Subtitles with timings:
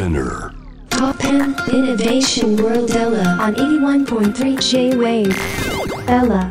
[0.00, 0.54] Spinner.
[0.88, 5.36] Top 10 Innovation World Ella on 81.3 J-Wave.
[6.08, 6.50] Ella.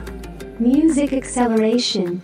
[0.60, 2.22] Music Acceleration.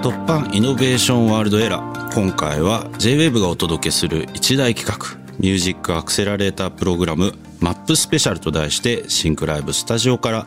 [0.00, 10.46] 突破イノベーションワールドエラー今回は JWAVE がお届けする一大企画ミュージックアクセラレータープログラムマップスペシャルと題してシンクライブスタジオから、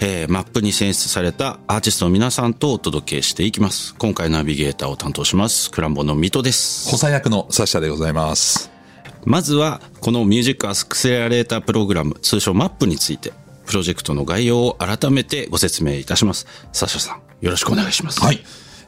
[0.00, 8.71] えーマップに選出されたアーティストの皆さんとお届けしていきます今回ナビゲーターを担当しますクランボの水戸です補佐役のサッシャでございます。
[9.24, 13.32] まずはこのミュージックアクセラレータープログラム通称マップについて
[13.66, 18.40] プロジェクトの概要を改めてご説明いたしますサッシャさんよろしくお願いしますはい。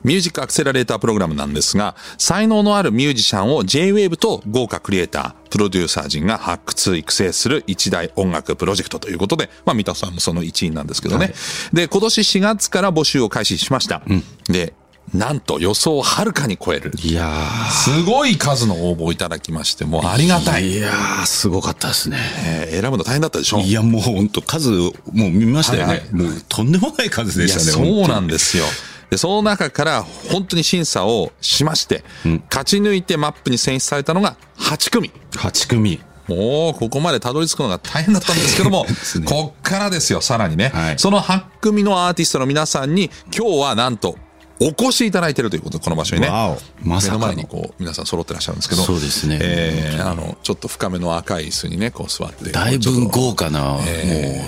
[0.05, 11.33] ミュージックアクセラレータープログラムなんですが、才能のあるミュージシャンを J-Wave と豪華クリエイター、プロデューサー陣が発掘、育成する一大音楽プロジェクトということで、まあ、三田さんもその一員なんですけどね。
[11.73, 14.03] で、今年4月から募集を開始しました。
[14.49, 14.75] で、
[15.13, 16.91] なんと予想をはるかに超える。
[17.03, 20.73] いやーすごい数の応募をいただきまして、もうありがたい。
[20.73, 22.19] いやー、すごかったですね。
[22.47, 23.59] えー選ぶの大変だったでしょ？
[23.61, 24.91] いや、もう本当数、もう
[25.31, 25.89] 見ましたよね。
[25.89, 27.65] はいはいもうとんでもない数でしたね。
[27.65, 28.65] そうなんですよ。
[29.11, 32.03] で、その中から本当に審査をしまして、
[32.51, 35.13] 勝ち抜いてマップに選出されたのが8組。
[35.33, 36.01] 8組。
[36.27, 44.17] もう、ここまでたどり着くのが大変だったんですけども、 すねこっからですよ、さらにね、はいその8組のアーティストの皆さんに、今日はなんと、
[44.65, 46.29] お越しいただいているということで、この場所にね。
[46.83, 52.51] まさかの目の前にこう、皆さん揃ってらっしゃるんですけど、そうですねえーあの、ちょっと深めの赤い椅子にね、こう座って。
[52.51, 53.83] だいぶ豪華な、もう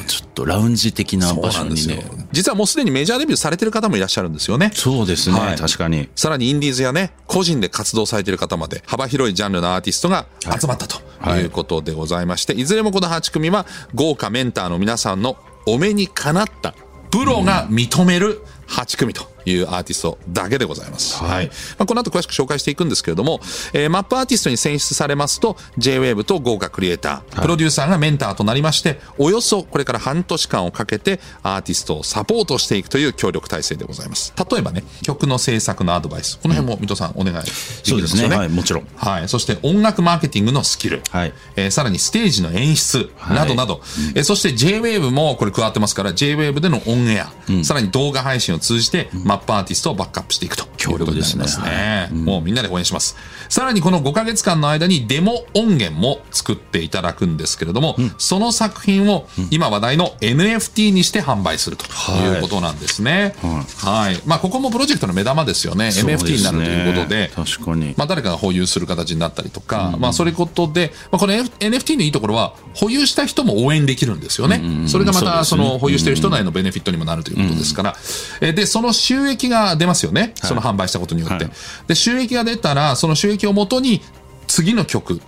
[0.07, 2.03] ちょっとラウンジ的な場所にね。。
[2.33, 4.71] 実はもうすでにメジャーデビューされてる方もいらっしゃるんですよね。
[4.75, 6.09] そうですね、はい確かに。
[6.17, 10.27] さらにインディーズやね、個人で活動されている方まで幅広いジャンルのアーティストが
[10.59, 15.37] 集まったとはいいうことでございまして、いずれもこの8組は豪華メンターの皆さんの
[15.67, 16.75] お目にかなった
[17.11, 21.23] プロが認める8組というアーティストだけでございます。
[21.23, 21.47] はい。
[21.47, 23.41] まあ、この後詳しく紹介していくんですけれども、
[23.73, 34.33] えーマップアーティストに選出されますと、J-Wave と豪華クリエイター、プロデューサーがメンターとなりまして、およそこれから半年間をかけてアーティストをサポートしていくという協力体制でございます。
[34.51, 37.51] 例えばね、曲の制作のアドバイス、この辺も水戸さんお願いで
[37.83, 38.23] きそうですね。
[38.23, 38.37] るんですよね。
[38.37, 38.87] はい、もちろん。
[38.97, 39.29] はい。
[39.29, 41.03] そして音楽マーケティングのスキル。
[41.11, 43.81] はいえーさらにステージの演出などなど。
[44.15, 47.33] えーそして J-Wave もこれ加わってますから、J-Wave でのオンエア、
[47.65, 52.09] さらに動画配信を通じて、マップアーティストをバックアップしていくということになりますね。
[52.13, 53.17] もうみんなで応援します。
[53.49, 63.35] さらにこの5ヶ月間の間にデモ音源も作っていただくんですけれども、その作品を今話題の NFT にして販売するということなんですね。
[63.79, 64.21] はい。
[64.27, 65.93] まあ、ここもプロジェクトの目玉ですよね。
[65.93, 67.31] そうです NFT になるということで。
[67.35, 67.95] 確かに。
[67.97, 74.89] まあ、誰かが保有する形になったりとか、まあ、そういうことで、まあ、この NFT のいいところは、保有した人も応援できるんですよね。
[74.89, 77.97] それがまた、その、保有している人なりのベネフィットにもなるということですから。
[78.41, 80.33] えで、その収益が出ますよね。
[80.43, 81.45] その販売したことによって。
[81.45, 81.53] はい
[81.87, 84.03] で、収益が出たら、その収益をもとに、
[84.47, 85.21] 次の曲、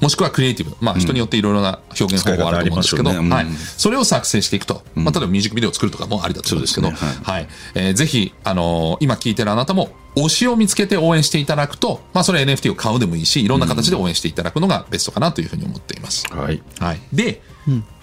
[0.00, 0.76] もしくはクリエイティブ。
[0.80, 3.46] まあ人によっていろいろな表現方法があると思うんですけど、使い方ありますよねうんはい。
[3.76, 4.82] それを作成していくと。
[4.94, 7.48] まあ例えばミュージックビデオを作るとかもありだと思うんですけど、そうですねはい。
[7.74, 16.26] えーぜひ、あのー今聞いてるあなたも、推しを見つけて応援していただくと、まあそれ NFT を買うでもいいし、いろんな形で応援していただくのがベストかなというふうに思っています。
[16.32, 16.62] はい。
[16.80, 17.00] はい。
[17.12, 17.42] で、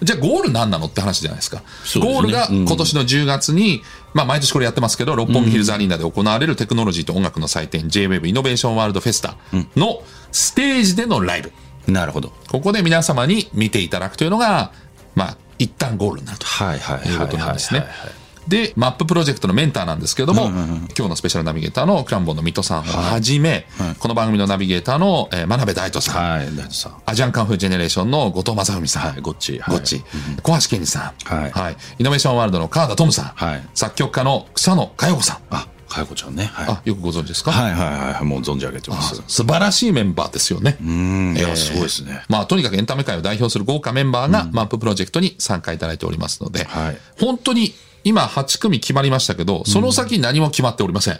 [0.02, 1.62] じゃあゴール何なのって話じゃないですか。
[1.84, 3.82] すねゴールが今年の10月に、
[4.14, 9.36] まあ毎年これやってますけど、六本木ヒルズアリーナで行われるテクノロジーと音楽の祭典 J-Wave イノベーションワールドフェスタ
[9.74, 11.52] のステージでのライブ。
[11.92, 12.32] なるほど。
[12.48, 14.72] ここで皆様に見ていただくというのが、
[15.14, 16.46] まあ一旦ゴールになると。
[16.46, 18.10] はいうことなんですねはいはいはい。
[18.48, 23.66] で、マッププロジェクトのメンターなんですけれども、今日のスペシャルナビゲーターのクランボンの水戸さんをはじめ、
[23.98, 27.02] この番組のナビゲーターの、えー真鍋大斗さん、はい、大地さん。
[27.06, 29.58] アジアンカンフージェネレーションの後藤正文さん、はい、ゴッチ。
[29.58, 30.02] ゴッチ、
[30.42, 36.44] 小橋健二さん、はいイノベーションワールドの川田トムさん、はい作曲家の草野佳代子さん、あ、かよこちゃんね。
[36.44, 36.66] はい。
[36.68, 38.24] あ、よくご存知ですか、はいはいはいはい。
[38.24, 39.22] もう存じ上げてます。
[39.28, 40.76] 素晴らしいメンバーですよね。
[40.80, 41.36] うん。
[41.36, 42.22] いや、えーすごいですね。
[42.28, 47.72] まあ、とにかくエンタメ界を代表する豪華メンバーが、マッププロジェクトに参加いただいておりますので、はい本当に
[48.06, 51.18] 今8組決まりましたけど、その先何も決まっておりません。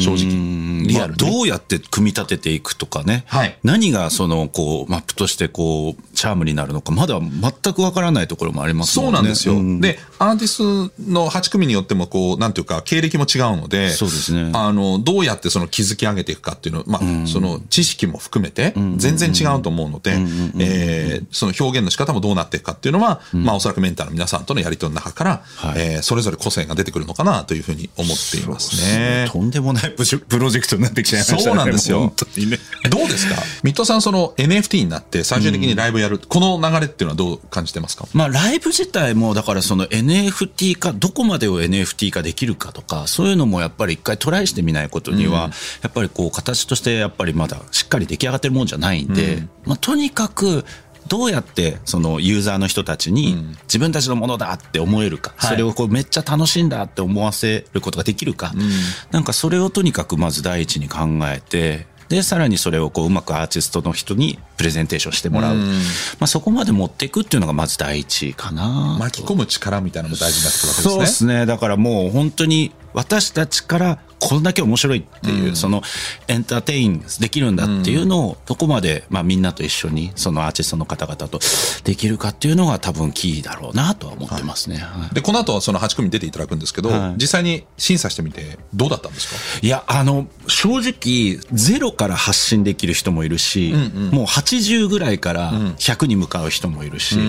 [0.00, 0.86] 正直。
[0.86, 1.20] リアルに。
[1.20, 3.24] まあどうやって組み立てていくとかね。
[3.26, 9.12] はい何がその、こう、マップとしてこう、チャームになるのか、まだ全くわからないところもありますもんね。
[9.12, 9.54] そうなんですよ。
[9.54, 9.80] ん。
[9.80, 14.50] で、アーティストの8組によっても、こう、なんていうか、経歴も違うので、そうですね。
[14.54, 20.18] あの、どうやってその築き上げていくかっていうの、まあ、その知識も含めて、全然違うと思うので、
[20.58, 25.80] えーその表現の仕方もどうなっていくかっていうのは、まあ、おそらくメンターの皆さんとのやりとりの中から、はい。
[25.80, 29.28] えーそれぞれ個性が出てくるのかなというふうに思っていますね。
[29.30, 31.42] とんでもないプロプロジェクトになってきちゃいましたね。
[31.42, 32.00] そうなんですよ。
[32.06, 32.58] ね。
[32.90, 33.36] どうですか？
[33.62, 36.26] 水戸さん、その NFT になって最終的にライブややる。
[36.26, 38.06] この流れっていうのはどう感じてますか？
[38.14, 45.50] まあ、ライブ自体も、だからその NFT 化、どこまでを NFT 化できるかとか、そういうのもやっぱり一回トライしてみないことには、
[45.82, 50.64] やっぱりこう、形としてやっぱりまだしっかり出来上がってるもんじゃないんで、まあ、とにかく、
[51.06, 58.52] どうやってそのユーザーの人たちに自分たちのものだって思えるか、それをこうめっちゃ楽しいんだって思わせることができるか、
[59.10, 65.56] なんかそれをとにかくまず第一に考えて、で、さらにそれをこううまくアーティストの人にプレゼンテーションしてもらう。
[65.56, 65.64] ま
[66.20, 68.96] あそこまで持っていくっていうのがまず第一かな。
[68.98, 70.92] 巻き込む力みたいなのも大事になってくるわけですね。
[70.92, 71.46] そうですね。
[71.46, 75.82] だからもう本当に私たちからこんだけ面白いっていう、その
[76.26, 81.38] エンターテインできるんだっていうのをどこまで、まあみんなと一緒にそのアーティストの方々と
[81.84, 84.78] できるかっていうのが多分キーだろうなとは思ってますね。
[84.78, 85.14] はい。
[85.14, 87.14] で、この後その8組出ていただくんですけど、はい。
[87.16, 89.36] 実際に審査してみてどうだったんですか？
[89.64, 93.72] いや、あの、正直、ゼロから発信できる人もいるし、
[94.10, 97.22] もう80ぐらいから100に向かう人もいるし、だ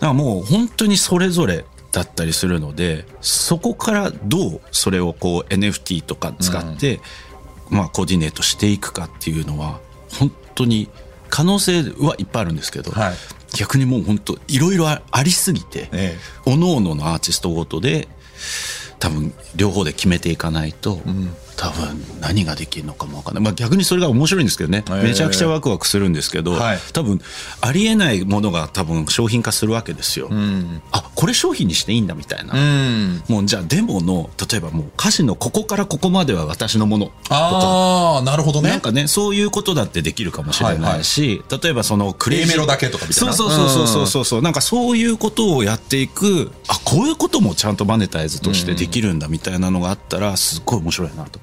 [0.00, 7.00] からもう本当にそれぞれだったりするので、そこからどうそれをこう NFT とか使って、
[7.70, 9.78] まあコーディネートしていくかっていうのは、
[10.18, 10.88] 本当に
[11.28, 13.14] 可能性はいっぱいあるんですけど、はい。
[13.56, 16.18] 逆にもう本当いろいろあありすぎて、ええ。
[16.44, 18.08] 各々のアーティストごとで
[18.98, 21.02] 多分両方で決めていかないと、
[21.56, 25.02] 多分何ができるのかもわかんない、まあ、逆にそれが面白いんですけどね、ええ。
[25.04, 26.78] めちゃくちゃワクワクするんですけど、はい。
[26.92, 27.20] 多分
[27.60, 30.30] ありえないものが多分商品化するわけですよ、
[30.90, 33.22] あこれ商品にしていいんだみたいな、うん。
[33.28, 38.70] もうじゃあデモの例えばもう歌詞のここからここまでは私のものああ、なるほどね。
[38.70, 43.34] なんかね、そういうことだってできるかもしれないし、例えばそのクレーメロだけとかみたいな。
[43.34, 51.38] そうそうそうそうそうそう、なんかそういうことをやっていく、あ、こういうこともちゃんとマネタイズとしてできるんだみたいなのがあったら、すっごい面白いなと。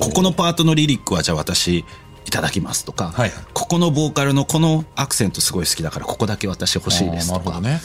[0.00, 1.84] ここのパートのリリックはじゃあ私、
[2.26, 3.30] いただきますとか、はい。
[3.30, 7.80] はいここのボーカルのこのアクセントすごい好きだからここだけ私欲しいですとか、ね。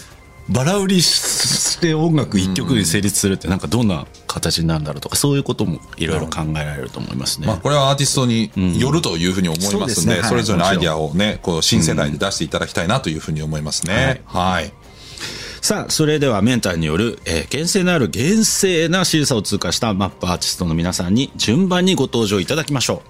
[0.50, 7.48] バラ売りして音楽一曲に成立するってなんかどんな形になるんだろうとかそういうこともいろいろ考えられると思いますね。
[7.48, 14.22] まあ、これはアーティストによるというふうに思いますので、それぞれのアイディアをね、こう、新世代で出していただきたいなというふうに思いますね。
[14.26, 14.74] はい。
[15.62, 23.02] さあ、それではメンターによる、えー厳正なる厳正な審査を通過したマップアーティストの皆さんに順番にご登場いただきましょ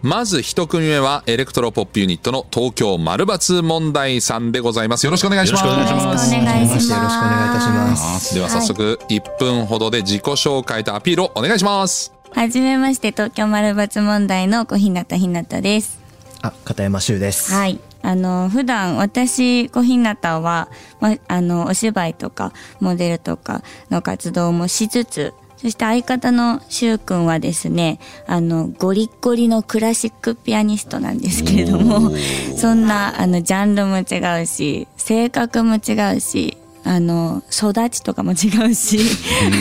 [0.00, 5.04] まず一組目は、エレクトロポップユニットの東京丸抜問題さんでございます。
[5.04, 5.64] よろしくお願いします。
[5.66, 6.92] よろしくお願いしますよろしくお願いします。
[6.92, 8.34] よろしくお願いいたします。
[8.34, 12.12] では早速、1分ほどで自己紹介とアピールをお願いします。
[12.30, 15.98] はじめまして、東京丸抜問題の小日向ひなたです。
[16.42, 17.52] あ、片山修です。
[17.52, 17.80] はい。
[18.02, 20.68] あの、普段私、小日向は、
[21.00, 27.98] ま、あの、お芝居とか、モデルとかの活動もしつつ、そして相方のしゅうくんはですね、
[28.28, 32.12] あの、ゴリッゴリのクラシックピアニストなんですけれども、
[32.56, 39.00] そんな、あの、ジャンルも違うし、性格も違うし、あの、育ちとかも違うし、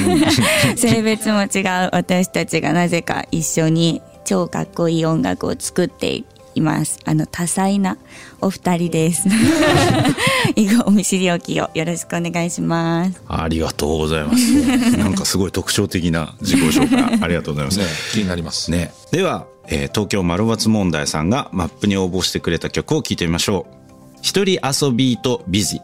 [0.77, 6.23] 性別も違う私たちがなぜか一緒に超かっこいい音楽を作って
[6.57, 6.99] います。
[7.05, 7.97] あの、多彩な
[8.41, 9.27] お二人です。
[10.55, 13.11] 以後お見知りおきをよろしくお願いします。
[13.11, 13.21] う。
[13.27, 14.97] ありがとうございます。
[14.97, 17.19] なんかすごい特徴的な自己紹介。
[17.21, 17.79] ありがとうございます。
[17.79, 18.71] ね、気になります。
[18.71, 18.91] ね。
[19.11, 23.77] では、えー東京丸抜問題さんがマップに応募してくれた曲を聴いてみましょう。
[24.21, 25.81] 一人遊びとビジ。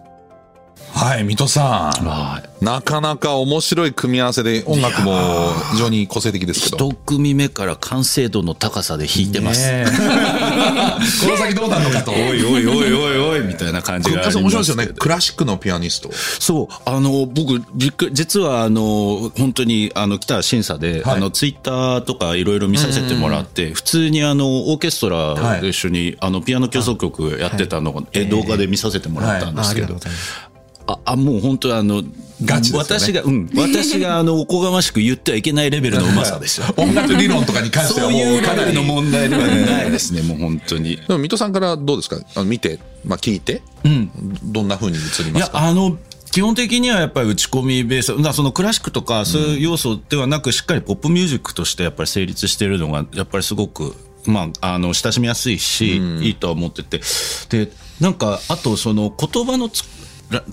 [0.94, 2.06] はい、水戸さん。
[2.06, 2.64] はい。
[2.64, 6.92] なかなか面白い組み合わせで音楽も非常に個性的ですけど。
[6.92, 9.70] 一組目から完成度の高さで弾いてます。
[11.26, 12.12] この先どうなるのかと。
[12.12, 14.88] おいおいおいおいおいみたいな感じがあり面白いですよね。
[14.88, 16.12] クラシックのピアニスト。
[16.40, 29.98] そう、あの、僕、びっくり実は、あの、本当に、あの、来た審査で、はいあの、ツイッターとかいろいろ見させてもらって、普通に、あの、オーケストラと一緒に、あの、ピアノ協奏曲やってたのを、え動画で見させてもらったんですけど
[30.88, 32.04] あ、あもう本当にあの、
[32.44, 33.00] ガチですよね。
[33.00, 36.68] 私が、うん、私が、あの、おこがましく言ってはいけないレベルのうまさですよ。
[36.78, 40.98] 音楽理論とかに関してはもうかなりの問題ではないですね、もう本当に。
[40.98, 42.18] でも水戸さんからどうですか？
[42.36, 43.62] あの見て、まあ、聞いて、
[44.44, 45.60] どんな風に映りいや、ますか？
[45.60, 45.98] あの、
[46.32, 57.02] 基本的にはやっぱり打ち込みベース、そのクラシックとかそういう要素ではなく、しっかりポップミュージックとしてやっぱり成立しているのが、やっぱりすごく、まあ、あの、親しみやすいし、いいとは思ってて。
[57.50, 59.86] で、なんか、あとその言葉のつら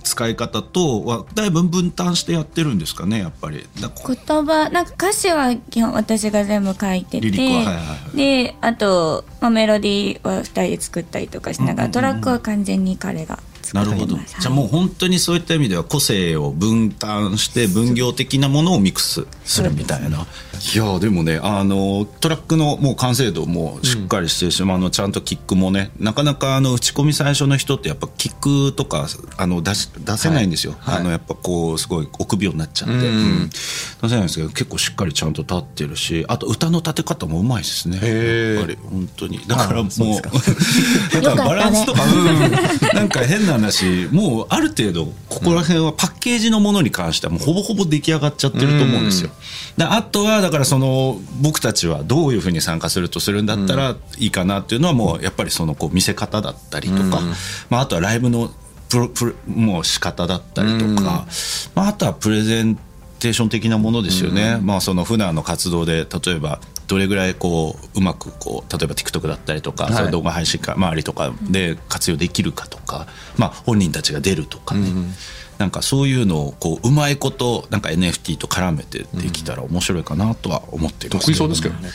[0.03, 3.67] 使い方とは、だいぶ分担してやってるんですかね、やっぱり。
[3.81, 7.81] だ言葉、なんか歌詞は基本私が全部書いてて、ははいはいは
[8.15, 13.39] いで、あと、まあ、メロディーは二人で作ったりとかしながら、トラックは完全に彼が
[13.73, 14.17] なるほど。
[14.17, 20.27] じゃあもう本当にそういった意味では個性を分担して分業的なものをミックスするみたいな。
[20.75, 29.07] いやでもねあのトラックのもう完成度もしっかりしてるし、うん、あのちゃんとキックもねなかなかあの打ち込み最初の人ってやっぱキックとか
[29.39, 33.09] あの出し出せないんですよ、はい、あのやっぱこうすごい臆病になっちゃって、うん、う
[33.45, 33.57] ん、出
[34.03, 37.97] せないんですけど結構しっかりちゃんと立ってるしあと歌の立て方もうまいですね。
[37.97, 39.41] やっぱり本当に。
[39.47, 39.91] だからもう
[41.23, 42.51] なんかバランスとか、ね、
[42.95, 49.31] なんか変な話もうある程度ここら辺はパッケージのものに関してはもうほぼほぼ出来上がっちゃってると思うんですよ。
[49.77, 57.21] であとはだからその僕たちはどういうふうに参加するとするんだったらいいかなっていうのはもうやっぱりそのこう見せ方だったりとか、
[57.69, 58.51] まあ、あとはライブの
[58.89, 61.27] プロプロもう仕方だったりとか、
[61.75, 62.77] まあ、あとはプレゼン
[63.21, 66.59] テーション的なものですよね、まあその普段の活動で例えば
[66.91, 73.07] どれぐらいこううまくこう例えば TikTok だったりとか、はい、そ動画配信か周りとかで活用できるかとか、
[73.37, 75.13] まあ、本人たちが出るとかね、うん、
[75.61, 81.91] なんかそういうのをこううまいことなんか NFT と絡めてできたら面白いかなとは思っていますけど、ね、得意そうですけどね。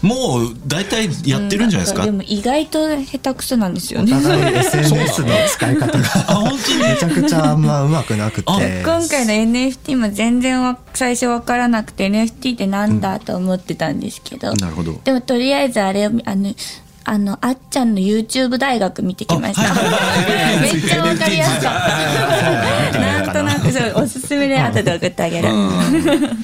[0.00, 4.16] もう大体やってるんじゃないですか、うん、でも意外と下手くそなんですよね。
[4.16, 8.82] お互い SNS の使い方がめちゃくちゃあんまうまくなくて。
[8.82, 14.98] 今回の NFT も全然最初分からなくて NFT ってなんだと思ってたんですけど、うん、なるほど。
[15.04, 16.54] でもとりあえずあれをあの
[17.04, 19.74] あのあっちゃんの YouTube 大学見てきました。
[20.60, 22.98] めっちゃわかりやすかった。
[23.00, 25.48] なんとなくそうおすすめで後で送ってあげる。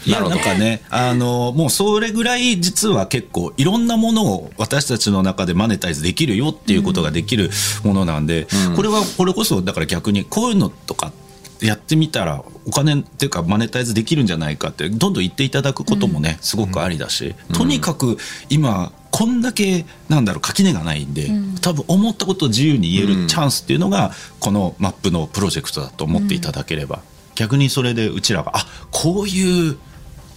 [0.06, 7.50] いやなんかねあのもうそれぐらい実は結構いろんなものを私たちの中でマネタイズできるよっていうことができる
[7.84, 11.12] ものなんで、うん、これはこれこそだから逆にこういうのとか
[11.60, 18.18] やってみたらお金っていうかマネタイズできるんじゃないかってどんどん言っていただくこともね、すごくありだし、とにかく
[18.50, 21.30] 今こんだけなんだろう垣根がないんで、
[21.62, 27.00] 多分思ったことを自由に言えるチャンスっていうのが、このマップのプロジェクトだと思っていただければ、
[27.34, 29.78] 逆にそれでうちらがあこういう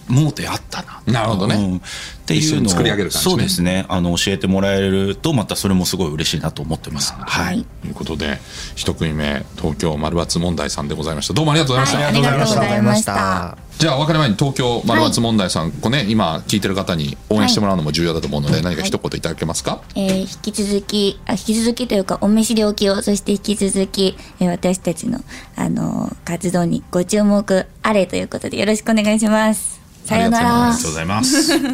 [0.08, 1.02] 盲点あったな。
[1.06, 1.80] なるほどね、うん、っ
[2.26, 2.68] ていうのを。
[2.70, 3.86] 作り上げる感じ、ね、そうですね。
[3.88, 7.12] あの教えてもらえるとまたそれもすごい嬉しいなと思ってます。
[7.14, 7.64] はい。
[7.82, 8.38] ということで
[8.76, 11.34] 一組目東京丸抜問題さんでございました。
[11.34, 13.58] どうもありがとうございました、はい、ありがとうございました。
[13.80, 25.20] じゃあお別れ前に東京丸抜問題さん、はい、こうね今聞いてる方に応援してもらうのも重要だと思うので、はい、何か一言いただけますか、えー、引き続きあ引き続きというかお召し料金をそして引き続き、えー、私たちの
[25.56, 30.64] あの活動にご注目あれということでよろしくお願いしますさようなら。
[30.64, 31.52] ありがとうございます。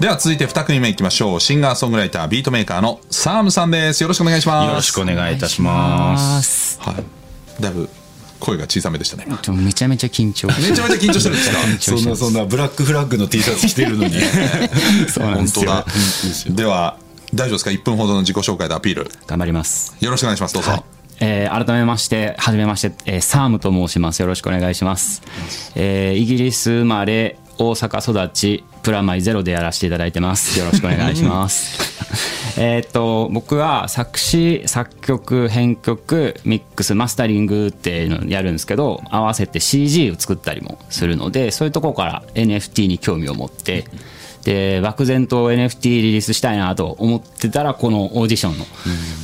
[0.00, 1.40] では続いて2組目いきましょう。
[1.40, 4.02] シンガーソングライタービートメーカーのサームさんです。
[4.02, 4.68] よろしくお願いします。
[4.68, 6.78] よろしくお願いいたします。
[6.80, 7.04] はい。
[7.60, 7.88] だいぶ
[8.38, 9.26] 声が小さめでしたね。
[9.28, 9.36] め
[9.72, 11.44] ちゃめちゃ緊張めちゃめちゃ緊張してるんで
[11.80, 11.98] すか？
[11.98, 14.14] そんなそんなブラックフラッグの T シャツ着てるのに。
[15.18, 15.84] 本当だ。
[16.50, 16.96] では
[17.34, 19.10] 大丈夫ですか？1分ほどの自己紹介でアピール。
[19.26, 19.96] 頑張ります。
[19.98, 20.54] よろしくお願いします。
[20.54, 20.82] どうぞ、はい
[21.20, 24.20] えー、改めまして、はじめまして、えー、サームと申します。
[24.20, 25.22] よろしくお願いします。
[25.74, 30.58] えー、イギリス生まれ、大阪育ち、プラマイゼロでやらせていただいてます。
[30.58, 31.98] よろしくお願いします。
[32.56, 43.84] えっと、僕は作詞、作曲、編曲、ミックス、マスタリングっていうのやるんですけど、合わせて CG を作ったりもするので、そういうところから NFT に興味を持って、
[44.48, 48.64] で漠然と NFT リリースしたいなと思ってたらこのオーディションの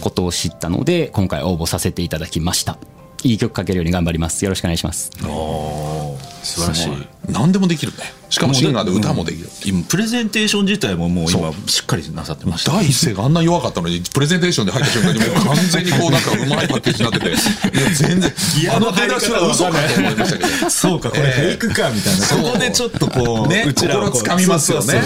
[0.03, 2.77] ことを知ったので今回応募させていただきました。
[3.23, 4.45] いい曲かけるように頑張ります。
[4.45, 5.11] よろしくお願いします。
[6.43, 6.93] 素晴らしい。
[7.31, 7.99] 何でもできるね
[8.35, 12.73] しかもシンガーで歌もできる、今プレゼンテーション自体ももう今しっかりなさってました。
[12.73, 17.31] 第一声があんな弱かったのにプレゼンテーションで入った瞬間にもう完全にこうなんかうまいパッケージになってて。
[17.79, 18.33] いや全然
[18.75, 20.71] あの出だしは嘘かと思いましたけど。
[20.71, 22.27] そうかこれフェイクかみたいな。
[22.27, 25.01] そこでちょっとこうね心つかみますよね。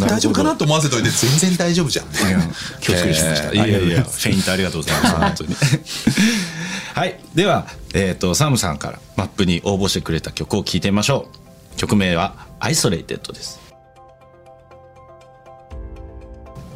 [0.00, 2.06] 大丈夫かなと思わせといて全然大丈夫じゃん。
[2.06, 3.56] 恐縮しましたい。
[3.58, 5.56] やいやフェイントありがとうございます本当に。
[6.94, 7.20] はい。
[7.36, 11.76] ではえっとサムさんからマップに応募してくれた曲を聴いてみましょう。
[11.76, 13.60] 曲名は「アイソレイテッド」です。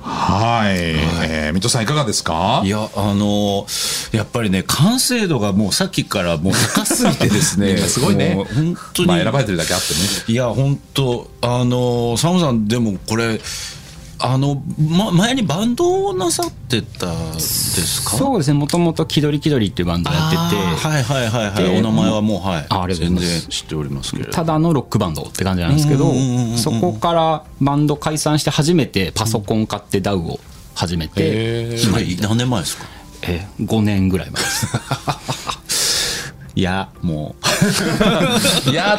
[0.02, 2.62] はい、えー、水戸さんいかがですか？
[2.64, 3.66] いやあの
[4.12, 7.76] やっぱりね完成度がもうさっきからもう高すぎてですね。
[7.86, 8.34] すごいね。
[8.34, 10.00] 本当に、まあ、選ばれてるだけあってね。
[10.28, 13.40] いや本当あのサムさんでもこれ
[14.28, 18.16] あの、ま、前にバンドをなさってたですか？
[18.16, 18.58] そうですね。
[18.58, 20.88] もともと「気取り気取り」っていうバンドをやってて。
[20.88, 21.78] はいはいはいはい。
[21.78, 22.66] お名前はもうはい。
[22.68, 26.12] あ全然知っておりますけどただのロックバンドって感じなんですけど
[26.56, 30.40] そこからバンド解散して初めてパソコン買ってダウを
[30.74, 32.84] 始めて、今何年前ですか？
[33.22, 34.66] え5年ぐらい前です
[36.56, 37.36] いやも
[38.70, 38.98] いやー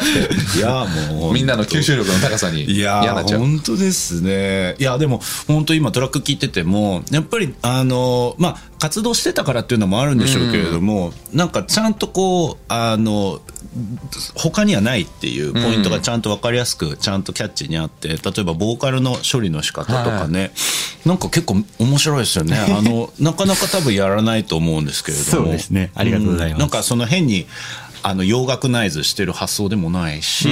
[0.54, 1.32] ういやもう。
[1.32, 4.76] てみんなの吸収力の高さにいや本当ですね。
[4.78, 13.40] いやでも本当今トラック聞いててもやっぱりあのまあ活動してたからっていうのもあるんでしょうけれども、なんかちゃんとこうあの
[14.34, 20.52] 他にはないっていうポイントがちゃんと分かりやすくちゃんとキャッチにあって例えばボーカルの処理の仕方とかね、
[21.04, 22.56] なんか結構面白いですよね。
[22.70, 25.30] あのなかなか多分やらないと思うんですけれども。
[25.30, 25.90] そうですね。
[25.94, 26.58] ありがとうございます。
[26.58, 26.60] ん。
[26.60, 27.46] なんかその変に
[28.02, 30.48] あの洋楽ナイズしてる発想でもないし、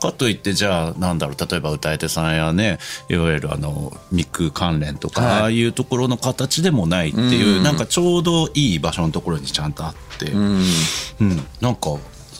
[0.00, 5.32] かといってじゃあなんだろう例えば歌い手さんやねいわゆるあのミック関連とか、はい。
[5.40, 10.64] ああいうところの形でもないっていう、なんかちょうどいい場所のところにちゃんとあって、うん。
[11.60, 11.96] なんか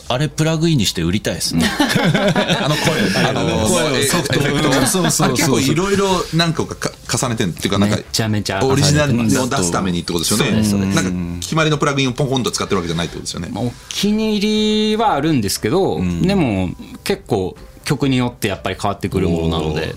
[0.09, 1.65] あれプラグインにして売りたいですね。
[1.69, 3.29] あの声。
[3.29, 4.87] あの声をソフト。
[4.87, 5.27] そうそうそう。
[5.27, 10.95] あ結構いろいろ何個かか重ねてるっていうかなんかめちゃめちゃオリジナルの出すためにってことですよね。
[10.95, 11.11] なんか
[11.41, 13.49] 決まりのプラグインをポンポンと使ってるわけじゃないってことですよね。
[13.51, 16.69] まあお気に入りはあるんですけど、でも
[17.03, 19.95] 結構曲によってやっぱり変わってくるものなので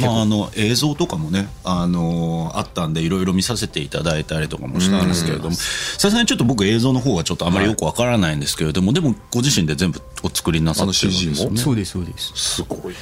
[0.00, 5.54] まあ、あの映像とかもね、あのあったんでいろいろ見させていただいたりとかもしたんですけれども。
[5.54, 11.60] さすがにちょっと僕映像の方はちょっとあまりよくわからないんですけれども、でもご自身で全部お作りになさってるわけですよね。
[11.60, 12.32] そうですそうです。
[12.34, 12.96] すごいい。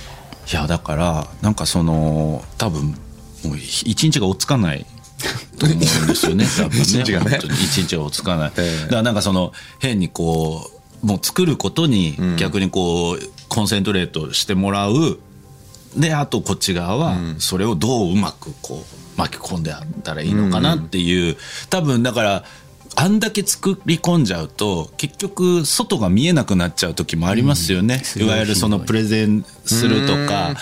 [0.52, 2.88] やだからなんかその多分
[3.44, 4.86] もう一日が追っつかない
[5.58, 6.46] と思うんですよね。
[6.56, 7.40] 多分ね一日がね。
[7.42, 8.82] 一日が追っつかない、ええ。
[8.84, 10.74] だからなんかその変にこう
[11.06, 15.18] もう作ることに逆にこう、コンセントレートしてもらう
[15.96, 21.36] であとこっち側はそれをどううまくこう巻き込んであったらいいのかなっていう、
[21.70, 22.44] 多分だから
[22.96, 30.54] あんだけ作り込んじゃうと結局外が見えなくなっちゃう時もありますよね、いわゆるそのプレゼンするとか。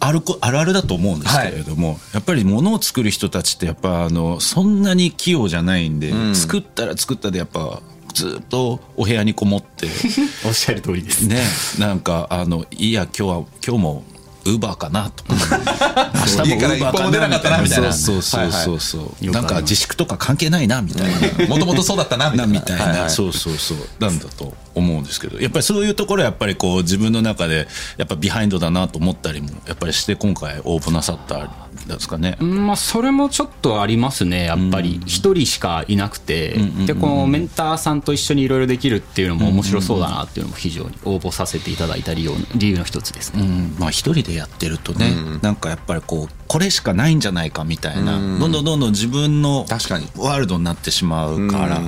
[0.00, 7.82] あるこあるあるだと思うんですけれども、やっぱり物を作る人たちってやっぱあのそんなに器用じゃないんで、作ったら作ったでやっぱ
[8.14, 9.88] ずっとお部屋にこもって。
[10.46, 11.22] おっしゃる通りです。
[11.22, 11.42] ね
[11.78, 14.04] なんかあのいいや今日は今日も
[14.48, 15.34] ウーバーかなとか
[16.38, 17.92] 明日もウーバーかなかったなみたいな。
[17.92, 21.46] そうそうそうそう、いなんか自粛とか関係ないなみたいな。
[21.48, 23.10] もともとそうだったなみたなないみたいな、はいはい。
[23.10, 23.78] そうそうそう。
[23.98, 25.38] なんだと思うんですけど。
[25.38, 31.50] やっぱりそういうところやっぱりこう自分の中でやっぱビハインドだなと思ったりもやっぱりして今回応募なさったん
[31.86, 32.36] ですかね。
[32.40, 35.00] うんまあ、それもちょっとありますねやっぱり。
[35.06, 43.76] 一人しかいなくて、でこのメンターさんと一緒にいろいろできるっていうのも面白そうだなっていうのも非常に応募させていただいた理由の理由の一つですね、うん。
[43.78, 50.08] まあ一人でやってるとね、なんかやっぱりこうこれしかないんじゃないかみたいな、どんどんどんどん自分の確かに。
[50.16, 51.80] ワールドになってしまうから、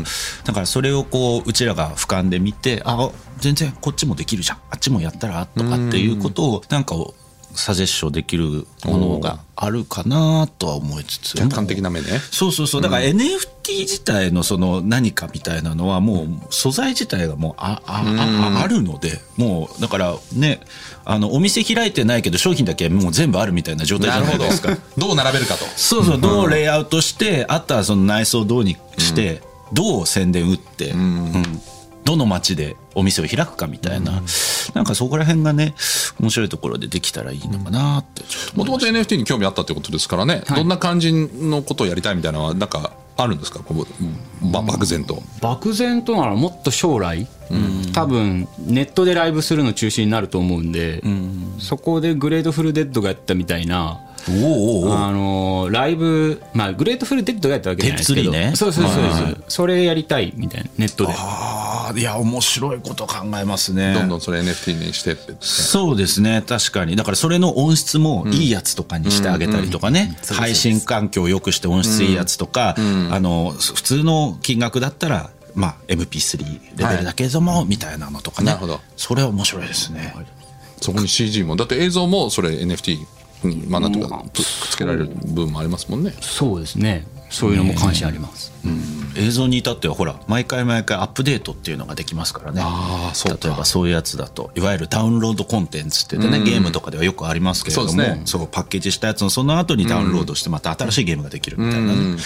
[0.45, 4.59] だからそれをこううちらが俯瞰で見てあ全然こっちもできるじゃん。
[4.71, 7.15] あっちもやったらとかっていうことをなんかを
[7.55, 11.37] サジェッションできるものがあるかなとは思いつつ。
[11.37, 12.07] 客観的な目ね。
[12.31, 12.83] そうそうそう。
[12.83, 18.03] だから NFT 自体のその何かみたいなのはもう素材自体がもうああ
[18.59, 20.61] ああるのでもうだからね
[21.05, 24.77] あのお店開いてないけど商品だけもう全部あるみたいな状態じゃないですか。
[24.97, 25.13] ど。
[25.13, 25.65] う並べるかと。
[25.77, 31.63] そうそうどうレイアウトしてあとはその内装をどうにして、どう宣伝打って、うん
[32.05, 34.23] どの街でお店を開くかみたいな、
[34.75, 35.75] なんかそこら辺がね
[36.19, 38.23] 面白いところでできたらいいのかなって
[38.57, 43.61] もともと NFT に興味あったってことですからね、どんな感じのことをやりたいみたいなのはなんかあるんですか？
[43.61, 45.23] こうば漠然と。
[45.43, 47.29] 漠然とならもっと将来、
[47.93, 51.03] 多分ネットでライブするの中心になると思うんで、
[51.59, 58.57] そこでグレートフルデッドがやったみたいなおおおうおうあのーライブ、まあ、グレートフルデッドがやったわけじゃないですけど、テープ3ね。
[58.57, 61.13] そうそうそうそう、それやりたいみたいなネットで
[61.97, 63.95] いや面白いこと考えますね。
[63.95, 65.35] どんどんそれ NFT にしてって。
[65.41, 66.43] そうですね。
[66.47, 66.97] 確かに。
[66.97, 78.47] だからそれの音質もいいやつとかにしてあげたりとかね、配信環境を良くして音質いいやつとか、あの普通の金額だったらまあ MP3 レベルだけれども、みたいなのとかね。
[78.47, 78.81] なるほど。
[78.97, 80.15] それは面白いですね、
[80.81, 81.57] そこに CG も。
[81.57, 82.99] だって映像もそれ NFT
[83.45, 86.15] にまあなんとかくくっつけられる部分もありますもんね。
[86.21, 88.53] そうですねそういうのも関心あります、
[89.17, 92.61] 映像に至ってはほら毎回毎回アップデートっていうのができますからね。
[92.63, 93.49] あーそうか。
[93.49, 98.25] 例えばそういうやつだといわゆるダウンロードコンテンツって言ってね、ゲームとかではよくありますけれどもそうね。
[98.51, 102.17] パッケージしたやつのその後にダウンロードしてまた新しいゲームができるみたいなね、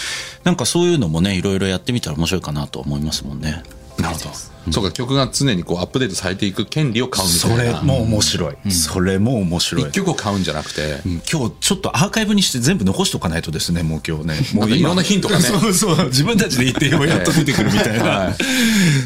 [0.43, 3.63] なんかそういうのもねいろいろやってみたら面白いかなと思いますもんね。
[3.99, 4.31] なるほど
[4.71, 7.81] そうか曲が常にこうアップデートされていく権利を買うみそたいな。
[7.81, 9.83] れも面白い、それも面白い。
[9.83, 11.01] 一曲を買うんじゃなくて。
[11.07, 11.23] うん。
[11.31, 14.35] 今日ちょっとアーカイブにして全部残しておかないとですねもう今日ね。
[14.55, 15.45] も なんかいろんなヒントがね。
[15.47, 16.07] そうそう。
[16.07, 18.37] 自分たちで言ってよやっと出てくるみたいな、はい。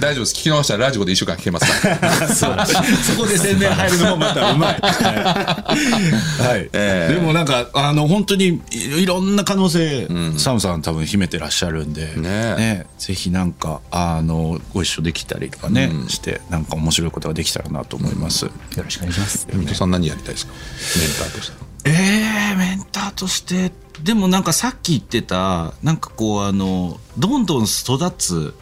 [0.00, 0.34] 大丈夫です。
[0.34, 2.28] 聞き直したらラジコで1週間聞けますから。
[2.28, 2.56] そう。
[3.04, 4.80] そこで宣伝入るのもまたうまい。
[4.80, 6.68] はい。
[6.72, 7.14] ええ。
[7.14, 12.86] でもなんか、あの、本当にいいろんな可能性、サムさん多分秘めてらっしゃるんで、ねえ。
[12.98, 19.48] ぜひなんか、あの、ご一緒できたりりとかね、してなんか面白いことができたらなと思います、よろしくお願いします。
[19.52, 20.52] 水戸さん何やりたいですか？
[20.98, 21.68] メンターとして。
[21.84, 28.54] えー、メンターとしてでもなんかさっき言ってたなんかこうあのどんどん育つ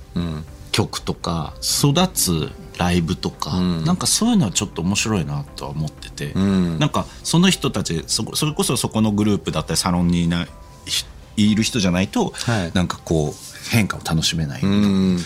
[0.71, 10.49] 曲とか育つライブとか、なんかそういうのはちょっと面白いなとは思ってて、なんかその人たちそこそれこそそこのグループだったりサロンにいない
[11.51, 12.73] いる人じゃないと、はい。
[12.75, 15.19] なんかこう変化を楽しめない、うん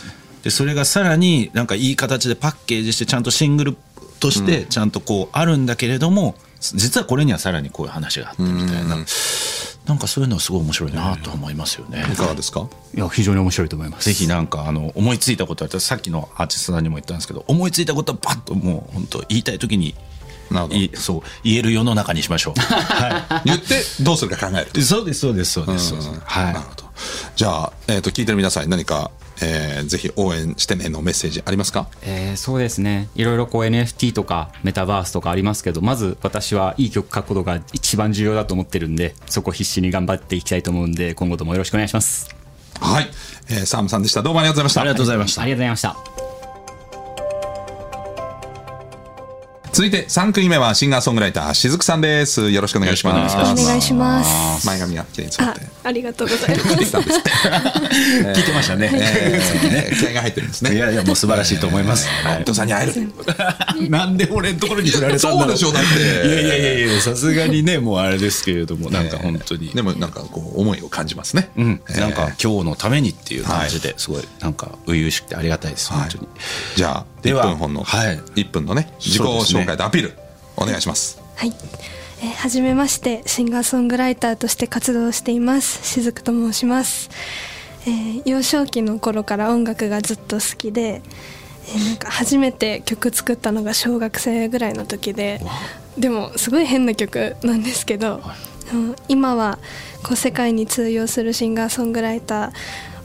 [0.43, 3.77] でそれがさらになんかいい形でパッケージしてちゃんとシングル
[4.21, 8.97] としてちゃんとこうあるんだけれども、実はこれにはさらにこういう話があってみたいな、
[9.87, 12.05] なんかそういうのすごい面白いなと思いますよね。
[12.13, 12.69] いかがですか？
[12.95, 14.05] いや非常に面白いと思います。
[14.07, 19.95] ぜひなんかあの思いついたことあったらさっきのアーティストさんにも言ったんですけど思いついたことはパッともう本当言いたい時に
[20.51, 20.75] なるほど。
[20.77, 22.61] いそう言える世の中にしましょう。
[22.61, 24.81] は言ってどうするか考えると。
[24.81, 25.95] い、そうですそうですそうです。
[25.95, 26.45] はい。
[26.47, 26.85] なるほど。
[27.37, 29.11] じゃあ、えー、と聞いてる皆さんに何か、
[29.43, 31.89] えーぜひ応援してねのメッセージありますか？
[32.03, 33.09] えーそうですね。
[33.15, 42.29] いろいろこう NFT とかメタバースとかありますけどまず私はいい曲書くことが一番重要だと思ってるんでそこ必死に頑張っていきたいと思うんで今後ともよろしくお願いします。
[42.81, 43.11] はい、
[43.49, 44.23] えー、サームさんでした。
[44.23, 44.81] どうもありがとうございました。
[44.81, 45.43] ありがとうございました。
[45.43, 45.45] あ。
[45.45, 45.83] りがとうございまし
[46.17, 46.30] た
[49.73, 52.51] 続いて3組目はシンガーソングライターしずくさんです。
[52.51, 53.35] よろしくお願いします。
[53.37, 54.67] よろしくお願いします。
[54.67, 56.97] 前髪がきれいにあって、ありがとうございます。
[58.35, 58.91] 聞いてましたね。
[58.93, 60.75] えー気合が入ってるんですね。
[60.75, 62.09] いやいやもう素晴らしいと思います。
[62.41, 63.13] 伊藤さんに会える。
[63.89, 66.29] なんで俺のところに振られたんだろそうでしょだって。
[66.29, 71.81] いやいやいやいやさすがにねもうあれですけれどもなんか本当に、でもなんかこう思いを感じますね、うん。
[71.89, 72.01] えー。
[72.01, 76.01] なんか今日のためにっていう感じですごいなんか初々しくてありがたいですはい。
[76.01, 76.29] 本当に。
[76.77, 78.21] じゃあ1では分本の、はい。
[78.37, 80.19] 1分のね自己紹介とアピール
[80.57, 81.53] お願いしますはい。
[82.23, 85.89] えー、はじめまして、シンガーソングライターとして活動しています。
[85.89, 87.09] しずくと申します。
[87.87, 91.01] えー幼少期の頃から音楽がずっと好きで、
[91.67, 95.41] えーなんか初めて曲作ったのが小学生ぐらいの時で、
[95.97, 98.21] でもすごい変な曲なんですけど、
[98.75, 99.59] うん今は
[100.03, 102.53] こう世界に通用するシンガーソングライタ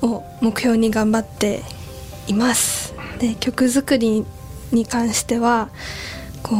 [0.01, 1.63] ーを目標に頑張って
[2.27, 2.93] います。
[3.19, 4.25] で曲作り
[4.73, 5.69] に関しては
[6.45, 6.55] こ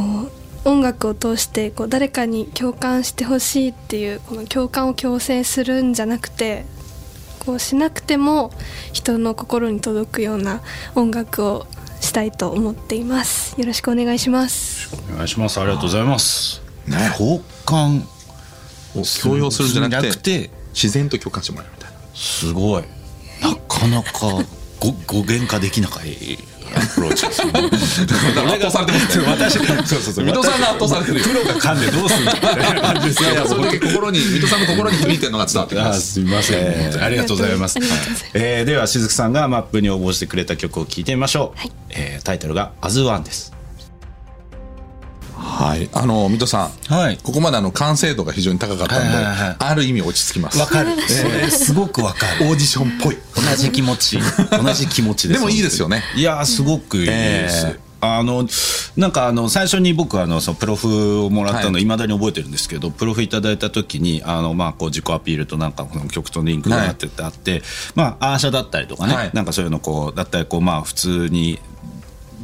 [0.65, 6.65] う音楽を通してこう誰かに共感してほしいっていうこの共感を強制するんじゃなくて
[7.45, 8.52] こうしなくても
[8.91, 10.62] 人の心に届くような
[10.95, 11.67] 音楽を
[12.02, 16.62] したいと思っていますよろしくお願いしますお願いしますありがとうございます。
[17.17, 18.08] 共感
[18.95, 22.84] を強要するんじゃなくて自然と共感してもらえるみたいなすごい
[23.41, 24.45] なかなか
[24.80, 26.38] ご語源化できなかい
[26.75, 27.51] アプローチですね。
[27.56, 29.54] 圧倒されてますね私
[29.88, 31.25] そうそうそう水戸さんが圧倒されてるよ。
[31.25, 36.13] プロが噛んでどうするんだみたいな感じですいやいやその時心に水戸さんの心に響いてるのが伝わってきまあす。
[36.13, 37.78] すみません、ありがとうございます。
[37.78, 38.25] ありがとうございます。
[38.34, 41.71] えーではしずくさんがマップに応募してくれた曲を聴いてみましょう、はい。
[41.89, 43.54] えータイトルが「アズワンです
[45.55, 45.89] はい。
[45.93, 46.93] あの水戸さん。
[46.93, 47.17] はい。
[47.23, 49.55] ここまであの完成度が非常に高かったんで、はいはいはい。
[49.59, 50.59] ある意味落ち着きます。
[50.59, 52.47] わかる、それすごくわかる。
[52.47, 53.17] オーディションっぽい。
[53.35, 54.19] 同じ気持ち。
[54.51, 55.39] 同じ気持ちです。
[55.39, 56.03] でもいいですよね。
[56.15, 58.47] いやーすごくいいです、えあの
[58.97, 61.83] なんかあの最初に僕あのそのプロフをもらったのはい。
[61.83, 67.63] いまだに覚えてるんですけど、プロフいただいた時にあの、まあ、こう自己アピールとなんかこの曲とリンクがなってってあって、
[67.95, 69.31] まあアーシャだったりとかね、はい。
[69.33, 71.59] なんかそういうのこうだったりこうまあ普通に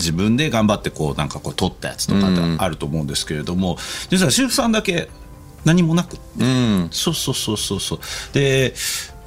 [0.01, 3.77] 自分で頑張ってこうなんかこう撮ったやつとかってあると思うんですけれども、
[4.09, 5.09] 実は修復さんだけ
[5.63, 6.43] 何もなくって。
[6.43, 6.89] うん。
[6.91, 7.99] そうそうそうそうそう。
[8.33, 8.73] で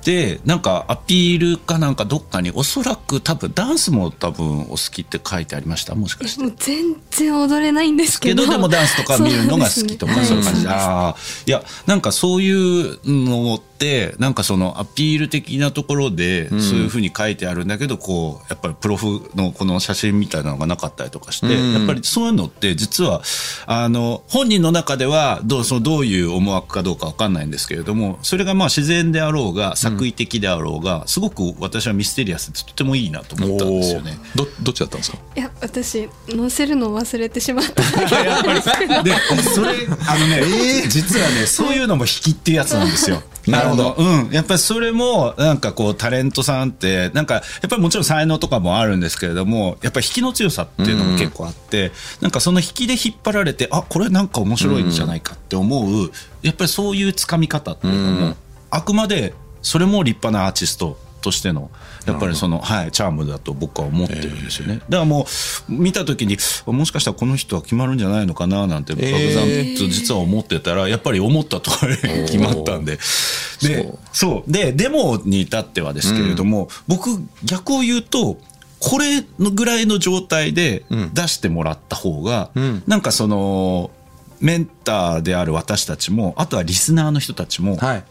[0.05, 5.95] でなんかアピールかなんかどっかにおそらく多分ダンスも多分お好きって書いてありました？
[5.95, 6.43] もしかして。
[6.43, 8.47] もう全然踊れないんですけど。
[8.47, 10.13] でもダンスとか見るのが好きとか。
[10.25, 10.63] そういう感じ。
[10.63, 23.23] で、はいああいやなんかそういうのってなんかそのアピール的なところでそういうふうに書いてあるんだけど、こうやっぱりプロフのこの写真みたいなのがなかったりとかして、やっぱりそういうのって実は
[23.67, 34.17] あの本人の中ではどうそのどういう思惑かどうかわかんないんですけれどもそれがまあ自然であろうが作為的であろうが、すごく私はミステリアスでとてもいいなと思ったんですよね。
[34.37, 35.19] どどっちだったんですか？
[35.37, 37.83] いや私載せるの忘れてしまった。
[38.23, 38.61] やっぱり。
[39.05, 39.13] で
[39.55, 39.69] それ
[40.07, 40.43] あのね、
[40.89, 43.23] 実はねそういうのも引きっていうやつなんですよ。
[43.47, 43.95] なるほど。
[43.99, 56.11] うん、やっぱりそれもなんかこうタレントさんってなんかやっぱりもちろん才能とかもあるんですけれどもやっぱり引きの強さっていうのも結構あって、なんかその引きで引っ張られてあこれなんか面白いんじゃないかって思う、
[56.43, 58.37] やっぱりそういうつかみ方っていうのも、
[58.71, 61.71] あくまでそれも立派なアーティストとしての
[62.07, 64.75] やっぱりその、はい、チャームだと僕は思ってるんですよね。
[64.75, 65.27] だからも
[65.71, 72.99] う見た時にもしかしたらこの人は決まるんじゃないのかななんて漠然と実は思ってたらやっぱり思った通り決まったんで。
[73.63, 74.53] でそう。
[74.53, 77.09] でデモに至ってはですけれども、僕
[77.43, 78.37] 逆を言うと
[78.81, 81.15] これのぐらいの状態でうん。
[81.15, 82.83] 出してもらった方が、ん。
[82.87, 83.91] なんかその
[84.41, 88.05] メンターである私たちもあとはリスナーの人たちも、はい。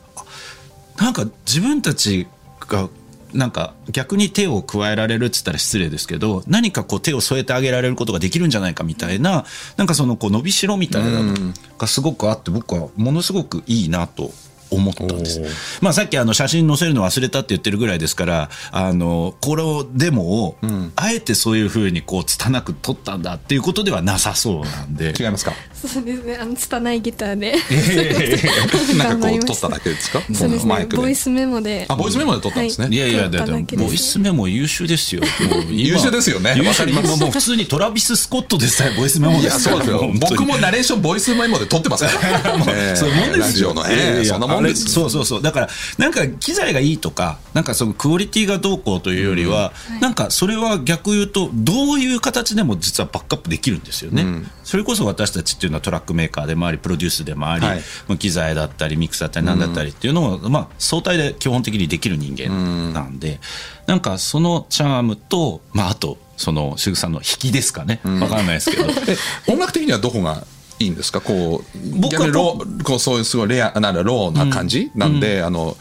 [0.98, 2.28] なんか自分たち
[2.68, 2.90] が
[3.34, 9.46] なんか逆に手を加えられるっつったら失礼ですけど何かこう手を添えてあげられることができるんじゃないかみたいな
[9.78, 14.32] なんかそのこう伸びしろみたいなのがすごくあって僕はものすごくいいなと
[14.74, 15.42] 思ったんです。
[15.82, 20.58] まあさっきあの写真載せるの忘れたって言ってるぐらいですから、あの、これをデモを、
[20.96, 25.14] あえてそういうふうにこう、拙く撮ったんだっていうことではなさそうなんで。
[25.20, 25.54] 違いますか？
[25.76, 26.38] そうですね。
[26.42, 27.56] あの拙いギターで。
[28.98, 30.22] なんかこう撮っただけですか？
[30.34, 30.98] そうですマイクで。
[30.98, 31.86] ねボイスメモで。
[31.90, 32.98] あボイスメモで撮ったんですね、い。
[32.98, 33.76] やいや、です。
[33.78, 35.22] ボイスメモ優秀ですよ。
[35.70, 36.54] 優秀ですよね。
[36.58, 36.70] 優秀。
[36.70, 37.08] わかります。
[37.10, 39.98] もうもう普通にトラビス・スコットでさえボイスメモいやですからそうですよ。
[40.00, 40.36] 本当に。
[40.38, 42.20] 僕もナレーションボイスメモで撮ってますから。
[42.74, 43.44] えーそういうもんですよ。
[43.44, 45.42] ラジオのえーそんなもんですあれそうそうそう。
[45.42, 54.26] だから、なんか機材がいいとか、なんかそのクオリティがどうこうというよりは、なんかそれは逆言うと、どういう形でも実はバックアップできるんですよね。
[54.64, 63.40] それこそ私たちっていうのはトラックメーカーでもあり、プロデュースでもあり、はいまあ機材だったり、ミックスだったり、なんだったりっていうのを、まあ、相対で基本的にできる人間なんで、
[63.88, 68.02] なんかそのチャームと、まあ、あと、その、しぐさんの引きですかね。
[68.04, 68.86] わかんないですけど。
[69.08, 70.46] え音楽的にはどこが
[70.80, 71.22] いいんですか？
[71.22, 75.78] こう僕はローこうそういうすごいレアなローな感じ、なんで、あの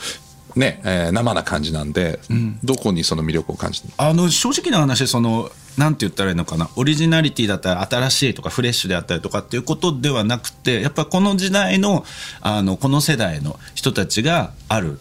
[0.55, 2.21] ね、えー生な感じなんで、
[2.63, 6.69] どこにその魅力を感じてるあの正直な話そのなんて言ったらいいのかな？
[6.77, 12.05] オリジナリティだったり新しいとかフレッシュであったりとかっていうことではなくてやっぱこの時代の
[12.43, 14.99] あのこの世代の人たちがある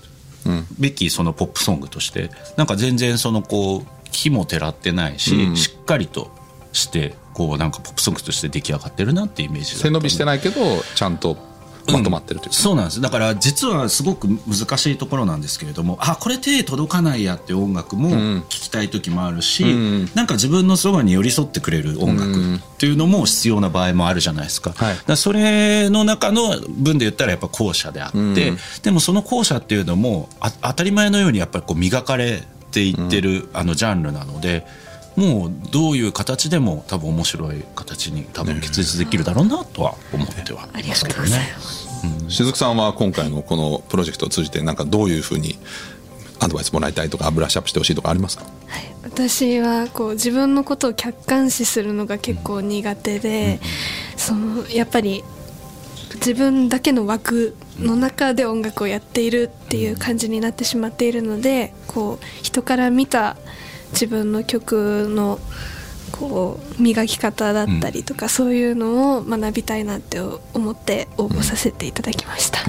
[0.80, 6.32] べきそのポップソングとしてなんか全然そのこう木もてらってないし、しっかりと
[6.74, 10.60] してこうなんかポップソングとして出来上がってるなっていうイメージ背伸びしてないけど
[10.96, 11.38] ちゃんと
[11.92, 13.02] まとまってるというか、そうなんです。
[13.02, 20.10] だから実はすごく難しいところなんですけれどもあこれ手届かないやっていう音楽も聴きたい時もあるし、ん。
[20.14, 24.98] なんか自分のそばに寄り添ってくれる音楽っていうのも必要な場合もあるじゃないですか,、はい。
[25.06, 34.66] だそれの中の分で言ったらやっぱ後者であって、でもその後者っていうのもあ当たり前のようにやっぱりこう磨かれていってる、あのジャンルなので。
[35.16, 41.54] もうどういう形でも多分面白い形に多分結実できるだろうなとは思ってはいますけどね。
[42.30, 45.60] 雫さんは今回のこのプロジェクトを通じてなんかどういうふうに
[46.40, 48.46] アドバイスもらいたいとかブラッシュアップしてほしいとかありますか？
[49.04, 53.60] 私はこう自分のことを客観視するのが結構苦手で、
[54.16, 55.24] そのやっぱり
[56.16, 63.38] 自分だけの枠の中で音楽をやっているっていう感じになってしまっているのでこう人から見た
[63.92, 65.40] 自分の曲の
[66.12, 72.60] こう磨き方だったりとか、そういうのを学びたいなって思って応募させていただきました。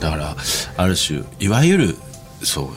[0.00, 0.36] だから
[0.76, 1.96] ある種いわゆる
[2.42, 2.68] そう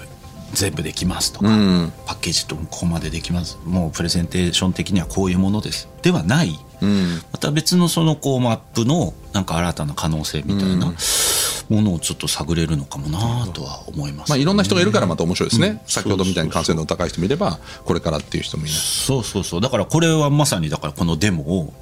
[0.53, 1.93] 全部できますとか、うん。
[2.05, 3.57] パッケージとここまでできます。
[3.65, 5.87] もうプレゼンテーション的にはこういうものです。
[6.01, 7.21] ではない、うん。
[7.31, 10.93] また別のそのこうマップのなんか新たな可能性みたいな
[11.69, 15.80] ものをちょっと探れるのかもなとは思います、まあいろんな人がいるからまた面白いですね、うん。
[15.86, 19.62] 先ほどみたいに感染度の高い人もいればこれからっていう人もいるそうそうそう。
[19.62, 21.73] だからこれはまさにだからこのデモを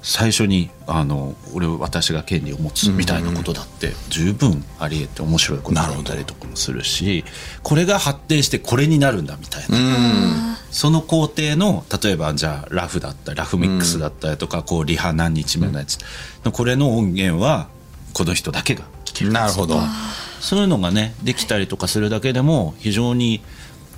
[0.00, 7.24] 最初にあの俺私が権利を持つみたいなことだって十分ありえて面白いことだったりとかもするし
[7.64, 15.98] これが発展してこれになるんだみたいな、その工程の例えばじゃあラフだったりラフミックスだったりとか、こうリハ何日目のやつ、
[16.52, 17.68] これの音源は
[18.12, 18.84] この人だけが
[19.24, 19.80] なるほど。
[20.40, 23.42] そういうのがねできたりとかするだけでも非常に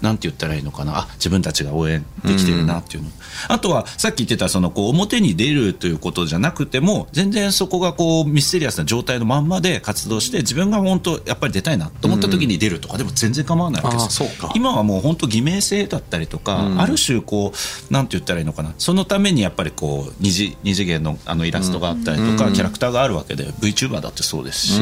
[0.00, 1.00] なんて言ったらいいのかな。
[1.00, 3.10] あ自分たちが応援できてるなっていうの、
[3.48, 14.22] あとはさっき言ってたそのこう表に出るということじゃなくても全然そこがこうミステリアスな状態のまんまで活動して自分が本当やっぱり出たいなと思った時に出るとかでも全然構わないわけです
[14.54, 17.52] 今はもう本当偽名性だったりとか、ある種こ
[17.90, 24.80] うなんて言ったらいいのかなそのためにやっぱりこう二次二次元のあのイラストがあったりとか、キャラクターがあるわけで VTuber だってそうですし、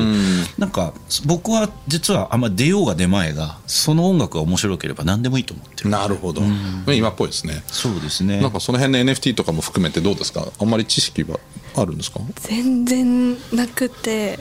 [0.59, 0.93] なんか
[1.27, 5.91] 僕は実はあんま出ようが出まいがその音楽が面白ければ何でもいいと思ってる。
[5.91, 6.43] なるほど、
[6.87, 7.63] 今っぽいですね。
[7.67, 10.47] そうですねなんかその辺の NFT とかも含めてどうですか？
[10.59, 11.39] あんまり知識は
[11.77, 12.21] あるんですか？
[12.41, 14.39] 全然なくて、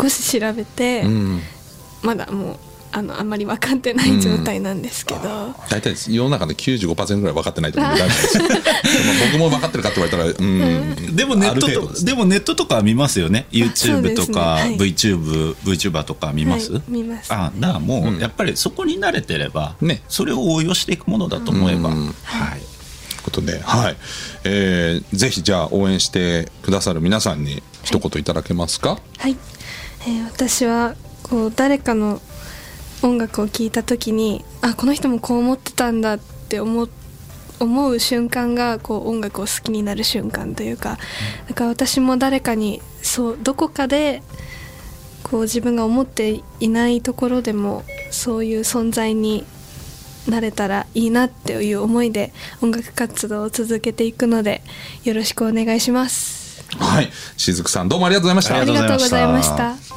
[0.00, 1.40] 少し調べて、うん。
[2.02, 2.56] まだもう
[2.92, 5.20] あのあんまり分かってない状態なんですけど、
[5.70, 8.02] 大体世の中で95%ぐらい分かってないと思うんで
[9.32, 11.16] 僕も分かってるかって言われたらうん。
[11.16, 13.46] でもネットある程度ででもネットとかは見ますよね。
[13.50, 14.76] YouTube とか、はい。
[14.76, 17.32] VTube VTuber とか見ます、はい見ます。
[17.32, 20.02] あだからもうやっぱりそこに慣れてれば、ね。
[20.08, 22.14] それを応用していくものだと思えば、うん。
[22.22, 22.60] はい
[23.34, 23.96] ことで、はい。
[24.44, 29.36] えーぜひじゃあ応援してくださる皆さんに一言いただけますか、はい、
[30.02, 32.20] えー私はこう誰かの
[33.02, 36.88] 音楽を聴いた時にあこの人もこう思ってたんだってって思
[37.58, 40.98] 思う瞬間がこう音楽を好きになる瞬間というか
[41.48, 44.22] だから私も誰かにそうどこかで
[45.22, 49.44] こう自分が思っていないところでもそういう存在に
[50.28, 54.62] なれたらいいなっていう思いで音楽活動を続けていくので
[55.04, 56.64] よろしくお願いします。
[56.78, 57.10] はい。
[57.36, 58.56] しずくさんどうもありがとうございました。
[58.56, 59.94] ありがとうございました。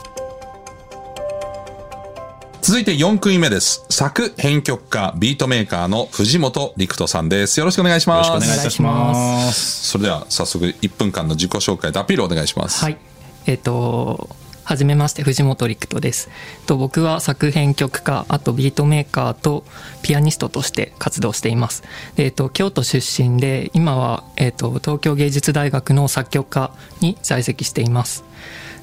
[2.67, 3.85] 続いて4組目です。
[3.89, 7.59] 作編曲家ビートメーカーの藤本陸人さんです。
[7.61, 8.27] よろしくお願いします。
[8.27, 9.87] よろしくお願いします。
[9.87, 12.83] それでは早速1分間の自己紹介とアピールお願いします。
[12.83, 12.97] はい。
[13.45, 14.35] えっ、と、
[14.67, 16.29] はじめまして、藤本陸人です。
[16.65, 19.63] と僕は作編曲家、あとビートメーカーと
[20.01, 21.83] ピアニストとして活動しています。
[22.17, 28.25] えっ、と、京都出身で、今は、えっ、と、東京芸術大学の作曲科に在籍しています。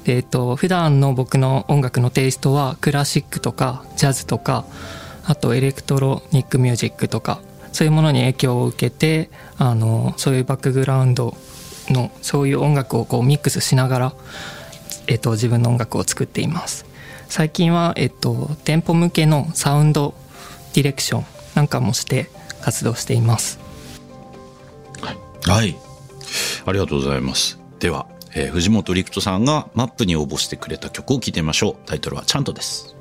[0.07, 4.65] えっ、と、普段の僕の音楽のテイストは、クラシックとか、ジャズとか、
[5.23, 7.41] あとエレクトロニックミュージックとか、
[7.73, 11.37] そういうものに影響を受けて、あの、そういうバックグラウンド
[11.89, 14.13] のそういう音楽をこうミックスしながら、
[15.07, 16.85] えっと、自分の音楽を作っています
[17.27, 20.13] 最近は、えっと、店舗向けのサウンド
[20.73, 22.29] ディレクションなんかもして
[22.61, 23.65] 活動しています
[25.47, 25.77] はい。
[26.65, 27.59] ありがとうございます。
[27.79, 31.75] では、えー藤本陸人さんがマップに応募してくれた曲を聴いてみましょう。
[31.85, 32.95] タイトルはチャントです。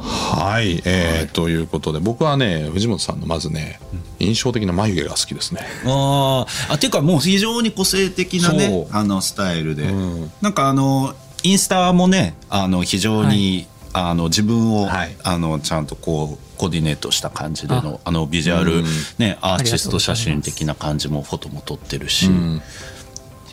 [0.00, 3.78] はい、えーということで僕はね藤本さんのまずね
[4.22, 5.60] 印象的な眉毛が好きですね。
[5.84, 6.72] あー。
[6.72, 10.32] あていうかもう非常に個性的なねあのスタイルで、うん。
[10.40, 15.16] なんかあのインスタもねあの非常に、あの自分を、はい。
[15.22, 18.10] あのちゃんとこうコーディネートした感じでのあ。
[18.10, 18.84] のビジュアル、うん。
[19.18, 22.62] ねアーティスト写真的な感じもフォトも撮ってるし、うん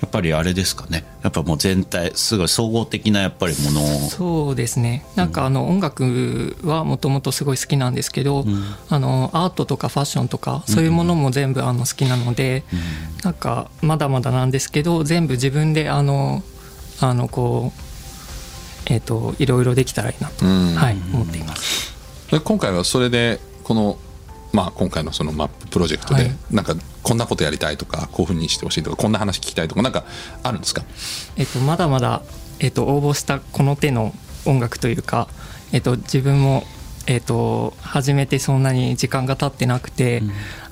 [0.02, 1.04] やっぱりあれですかね。
[1.24, 4.10] やっぱもう全体すごい総合的なやっぱりものを。
[4.10, 5.06] そうですね。
[5.16, 8.46] なんかあの音楽はもともとすごい好きなんですけど、
[8.90, 12.64] あのアートとかファッションとかそういうものも全部あの好きなので、
[13.24, 16.44] なんかまだまだなんですけど全部自分であの
[17.02, 20.76] あのこうえっ、といろいろできたらいいなと、うん。
[20.76, 21.94] はい思っています。
[22.32, 23.98] で今回はそれでこの
[24.52, 26.38] まあ今回のそのマッププロジェクトで、はい。
[26.52, 30.04] なんかこんなことやりたいとかこういうふうにしてほしいとかこんな話聞きたいとかなんか
[30.44, 30.84] あるんですか？
[31.38, 32.24] えっと、まだまだ、
[32.60, 34.14] えっと、応募したこの手の
[34.46, 35.28] 音楽というか、
[35.72, 36.64] えっと、自分も、
[37.08, 40.24] えっと、始めてそんなに時間が経ってなくて、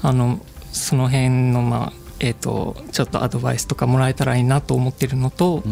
[0.01, 0.39] あの
[0.71, 5.63] その辺の、まあえっと、ちょっとアドバイスとかもらえたらいいなと思ってるのと、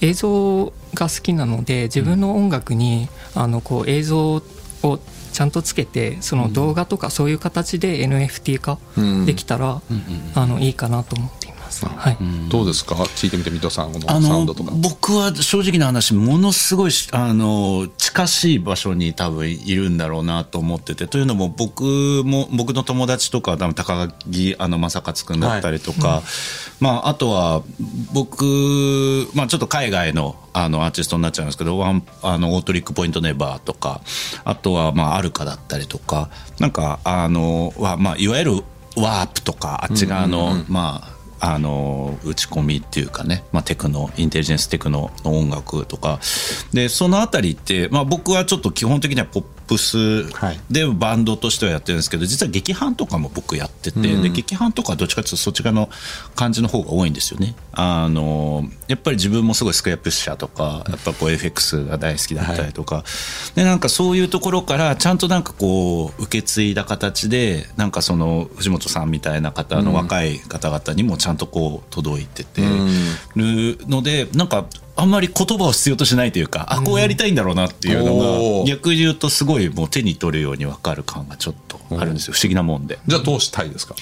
[0.00, 4.40] 映像が好きなので自分の音楽に、あのこう映像
[4.82, 4.98] を
[5.32, 9.26] ちゃんとつけてその動画とかそういう形で NFT 化うん。
[9.26, 9.80] できたら、
[10.34, 11.84] あのいいかなと思っています。
[11.86, 12.16] はい。
[12.48, 12.94] どうですか？
[12.94, 14.72] 聞いてみて水戸さんこのあのサウンドとか。
[14.74, 17.88] 僕は正直な話ものすごいしあの
[18.18, 21.84] 近しい場所に多分いるんだろうなと思っててというのも僕
[22.24, 26.22] も僕の友達とか多分高木あの正勝君だったりとか、
[26.80, 27.62] まあ、あとは
[28.12, 28.44] 僕、
[29.34, 34.00] まあ、ちょっと海外のあのアーティストになっちゃうんですけどワンあのオートリックポイントネバーとか
[34.44, 38.52] あとはまあアルカだったりとかなんかあのは、まあ、いわゆる
[38.96, 46.18] ワープとかあっち側の、まああの打ち込みっていうかね、まあ、テクノインテリジェンステクノの音楽とか。
[46.72, 50.60] でそのあたりって、まあ、僕はちょっと基本的にはポップスはい。
[50.70, 54.22] でバンドとしてはやってるんですけど実は劇伴とかも僕やってて、うん。
[54.22, 55.88] で劇伴とかはどっちかというとそっち側の
[56.34, 57.54] 感じの方が多いんですよね。
[57.72, 63.04] あのやっぱり自分もすごいスクエアプッシャーとかやっぱこう FX が大好きだったりとか、
[63.54, 72.62] でなんかそういうところからちゃんとなんかこう受け継いだ形でなんかその藤本さんみたいな方の若い方々にもちゃんとこう届いてて。
[73.36, 82.34] るのでなんかあんまり言葉を必要としないというか、あこうやりたいんだろうなっていうのが逆に言うとすごいもう手に取るように分かる感がちょっとあるんですよ。
[82.34, 82.98] 不思議なもんで。
[83.06, 83.94] じゃあどうしたいですか？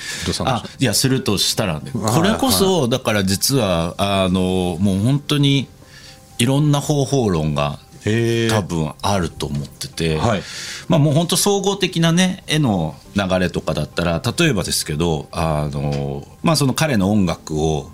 [0.47, 1.91] あいやするとしたらね。
[1.93, 5.69] これこそだから実はあのもう本当に
[6.39, 7.79] いろんな方法論が
[8.51, 10.43] 多分あると思ってて、はい。
[10.89, 17.91] まあもう本当総合的なね絵の流れとかだったら例えばですけどあのまあその彼の音楽を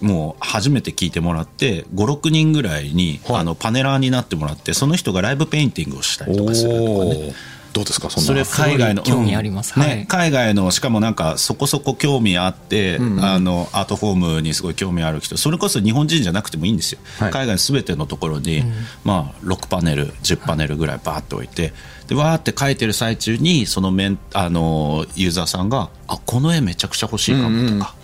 [0.00, 3.40] もう初めて聴いてもらって56人ぐらいに、はい。
[3.40, 7.32] あのパネラーになってもらってその人がライブペインティングをしたりとかするとかね
[7.72, 8.26] どうですかそんな。
[8.26, 9.74] それ海外の興味あります。
[9.76, 9.96] うんはい。
[9.96, 17.30] ね、海外のしかもなんかそこそこ興味あって、あのアートフォームにすごい興味ある人それこそ日本人じゃなくてもいいんですよ、はい。
[17.30, 18.64] 海外の全てのところに、
[19.04, 21.72] まあ、6パネル10パネルぐらいバーッと置いて
[22.08, 27.94] でわーって書いてる最中にそのメンあのユーザーさんが「あこの絵めちゃくちゃ欲しいかも」とか。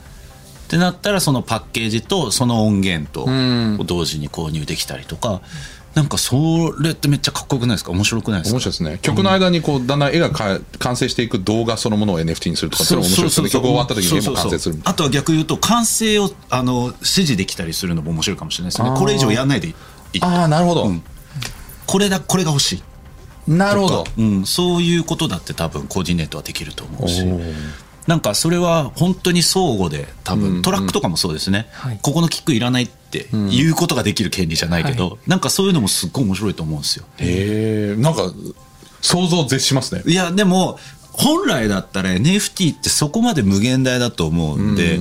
[0.66, 3.78] ってなったらそのパッケージとその音源とん。
[3.86, 5.40] 同時に購入できたりとか、
[5.96, 7.90] なんかそれってめっちゃかっこよくないですか？
[7.90, 8.56] 面白くないですか？
[8.56, 8.98] 面白いですね。
[9.00, 18.90] 曲の間にこうだんだん絵がか完成していく動画そのものを NFT にするとかそれも面白いですよね曲終わった時に絵も完成するあとは逆言うと完成をあの指示できたりするのも面白いかもしれないですね。
[18.94, 19.70] これ以上やんないでい
[20.12, 20.20] い。
[20.20, 21.02] なああなるほど、うん。
[21.86, 22.82] これだこれが欲しい。
[23.50, 24.04] なるほど。
[24.18, 27.22] うん、そういうことだって多分コーディネートはできると思うし
[28.06, 31.98] なんかそれは本当に相互で多分トラックとかもそうですね、はい。
[32.02, 37.04] ここのキックいらないって言うことができる権利じゃないけど、なんかそういうのもすっごい面白いと思うんですよ。
[37.18, 38.32] へえんか
[39.00, 40.02] 想像を絶しますね。
[40.06, 40.78] いやでも
[41.12, 45.00] 本来だったら NFT ってそこまで無限大だと思うんで、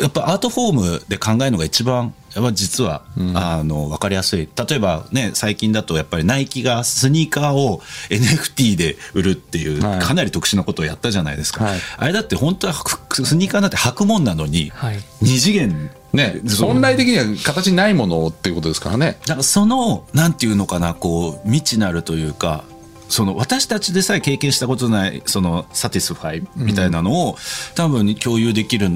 [0.00, 3.02] やっぱアートフォームで考えるのが一番やっぱ実は、
[3.34, 4.48] あの分かりやすい。
[4.68, 7.80] 例えばね最近だとやっぱりナイキがスニーカーを
[8.10, 10.00] NFT で売るっていうはい。
[10.00, 11.80] かなり特殊なことをやったじゃないですか、はい。
[11.96, 15.00] あれだって本当はふスニーカーなんて履くもんなのに、はい。
[15.20, 19.18] 二次元ね本来的には形ないものっていうことですからね。
[19.22, 22.64] だからそのなんていうのかなこう未知なるというか
[23.08, 27.36] その私たちでさえ経験したことないその satisfy みたいなのを、
[27.74, 28.88] 多分共有できる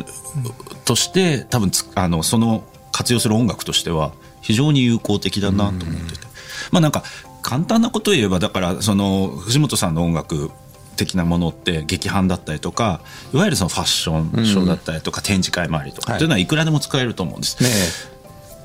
[0.85, 6.27] として多分つあのその活用する音楽としては非常に有効的だなと思ってて、
[6.71, 7.03] まあなんか
[7.43, 10.51] 簡単なことを言えばだからその藤本さんの音楽
[10.97, 13.01] 的なものって劇伴だったりとか
[13.33, 18.12] いわゆるそのファッションショーだったりとか、展示会周りとかっていうのはいくらでも使えると思うんです、ね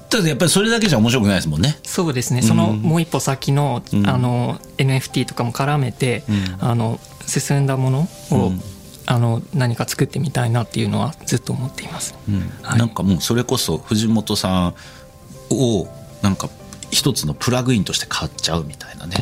[0.10, 1.78] ただやっぱりそれだけじゃ面白くないですもんね。
[1.84, 2.42] そうですね。
[2.42, 6.24] そのもう一歩先の,、あの NFT とかも絡めて、
[6.60, 8.52] あの進んだものを、
[9.06, 12.16] あの何か作ってみたいなっていうのはずっと思っています、
[12.62, 12.80] はい。
[12.80, 14.76] なんかもうそれこそ藤本さん
[15.50, 15.88] を
[16.22, 16.50] なんか
[16.90, 19.18] 一つのプラグインとして買っちゃうみたいなね。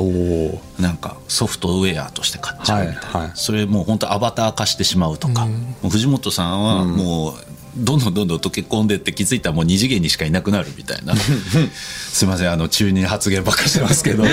[0.79, 3.31] なんかソフトウェアとして買っちゃうみたいな、はいはい。
[3.35, 5.53] それもう本当アバター化してしまうとか、も
[5.85, 7.33] う藤本さんはもう
[7.77, 11.15] どんどんどんどん溶け込んでって気づいたらもう二次元にしかいなくなるみたいな。
[12.11, 14.23] すいませんあの中二発言ばっかしてますけど。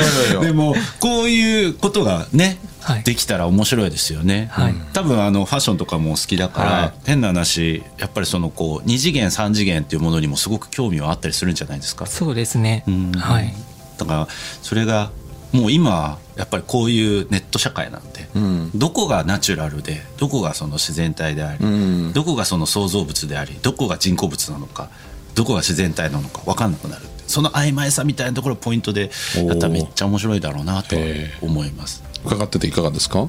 [0.41, 3.03] でもこういうことがね、はい。
[3.03, 4.75] できたら面白いですよね、はい。
[4.93, 6.93] 多分あのファッションとかも好きだから、はい。
[7.05, 12.07] 変な話やっぱりそのこう二次元三次元っていうものにもすごく興味はあったりするんじゃないですか？
[12.07, 13.13] そうですね、ん。
[13.13, 13.55] はい。
[13.99, 14.29] だから
[14.63, 15.11] それが
[15.53, 18.71] もう今やっぱりこういうネット社会なんで、ん。
[18.75, 22.13] どこがナチュラルでどこがその自然体であり、ん。
[22.13, 24.89] どこがその創造物でありどこが人工物なのか
[25.35, 30.97] どこが自然体なのか分かんなくなるその曖昧さみたいなところをポイントでやったらめっちゃ面白いだろうなと
[31.41, 32.03] 思います。
[32.25, 33.29] 伺ってていかがですか？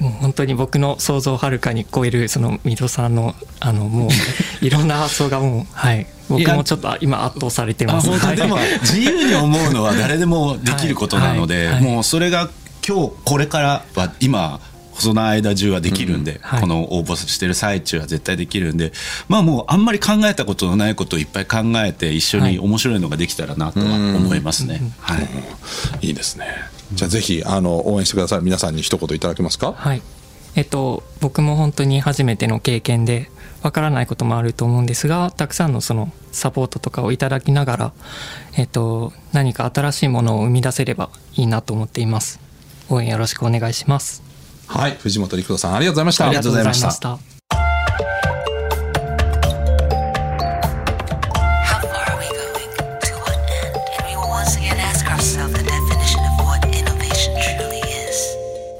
[0.00, 6.06] もう本当に僕の想像をはるかに超えるその水戸さんのあのもういろんな発想がもうはい。
[6.28, 8.10] 僕もちょっと今圧倒されてあます。
[8.10, 11.74] はいでも自由に思うのは誰でもできることなので、はい。
[11.74, 11.82] はい。
[11.82, 12.50] もうそれが
[12.86, 14.60] 今日これからは今
[14.98, 16.60] その間中はできるんで、はい。
[16.60, 18.92] この応募してる最中は絶対できるんで
[19.28, 24.80] まあもうあんまり考えたことのないことをいっぱい考えて一緒に面白いのができたらなとは思いますね。
[24.98, 25.28] はい。
[26.08, 26.46] いいですね
[26.92, 29.72] じゃあぜひあの応援してください皆さんに一言いただけますか？
[29.72, 30.02] はい。
[30.54, 33.30] えっと、僕も本当に初めての経験で、
[33.62, 37.92] わからないこともあると思うんですが、たくさんのそのサポートとかをいただきながら、
[38.56, 42.40] えっと、何か新しいものを生み出せればいいなと思っています。
[42.88, 44.22] 応援よろしくお願いします。
[44.66, 47.35] はい藤本陸斗さんありがとうございましたありがとうございましたありがとうございました。